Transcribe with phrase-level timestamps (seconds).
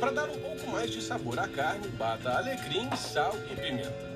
[0.00, 4.06] Para dar um pouco mais de sabor à carne, bata alecrim, sal e pimenta.